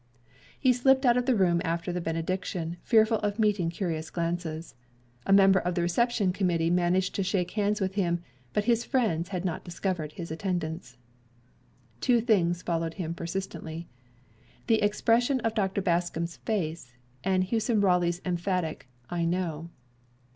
He 0.59 0.73
slipped 0.73 1.05
out 1.05 1.15
of 1.15 1.27
the 1.27 1.35
room 1.35 1.61
after 1.63 1.93
the 1.93 2.01
benediction, 2.01 2.77
fearful 2.81 3.19
of 3.19 3.37
meeting 3.37 3.69
curious 3.69 4.09
glances. 4.09 4.73
A 5.27 5.31
member 5.31 5.59
of 5.59 5.75
the 5.75 5.83
reception 5.83 6.33
committee 6.33 6.71
managed 6.71 7.13
to 7.13 7.21
shake 7.23 7.51
hands 7.51 7.79
with 7.79 7.93
him, 7.93 8.23
but 8.51 8.63
his 8.65 8.83
friends 8.83 9.29
had 9.29 9.45
not 9.45 9.63
discovered 9.63 10.13
his 10.13 10.31
attendance. 10.31 10.97
Two 11.99 12.19
things 12.19 12.63
followed 12.63 12.95
him 12.95 13.13
persistently. 13.13 13.87
The 14.65 14.81
expression 14.81 15.39
of 15.41 15.53
Dr. 15.53 15.83
Bascom's 15.83 16.37
face, 16.37 16.93
and 17.23 17.43
Hewson 17.43 17.79
Raleigh's 17.79 18.21
emphatic 18.25 18.87
"I 19.11 19.23
know." 19.23 19.69